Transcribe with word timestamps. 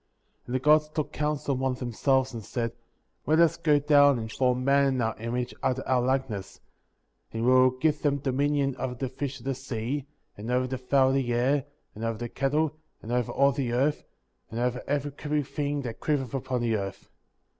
*^ 0.01 0.03
26. 0.45 0.45
And 0.47 0.55
the 0.55 0.59
Gods 0.59 0.89
took 0.89 1.13
counsel 1.13 1.53
among 1.53 1.75
themselves 1.75 2.33
and 2.33 2.43
said: 2.43 2.71
Let 3.27 3.37
us 3.39 3.55
go 3.57 3.77
down 3.77 4.17
and 4.17 4.31
form 4.31 4.65
man 4.65 4.95
in 4.95 5.01
our 5.01 5.15
image, 5.19 5.53
after 5.61 5.87
our 5.87 6.01
likeness; 6.01 6.59
and 7.31 7.45
we 7.45 7.51
will 7.51 7.69
give 7.69 8.01
them 8.01 8.17
dominion 8.17 8.75
over 8.79 8.95
the 8.95 9.07
fish 9.07 9.37
of 9.37 9.45
the 9.45 9.53
sea, 9.53 10.07
and 10.35 10.49
over 10.49 10.65
the 10.65 10.79
fowl 10.79 11.09
of 11.09 11.13
the 11.13 11.31
air, 11.31 11.65
and 11.93 12.03
over 12.03 12.17
the 12.17 12.29
cattle, 12.29 12.77
and 13.03 13.11
over 13.11 13.31
all 13.31 13.51
the 13.51 13.73
earth, 13.73 14.03
and 14.49 14.59
over 14.59 14.83
every 14.87 15.11
creeping 15.11 15.43
thing 15.43 15.81
that 15.83 15.99
creepeth 15.99 16.33
upon 16.33 16.61
the 16.61 16.75
earth. 16.75 17.11